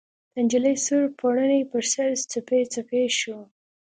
[0.33, 3.39] د نجلۍ سور پوړني، پر سر، څپې څپې شو